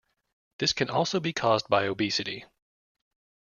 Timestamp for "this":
0.57-0.73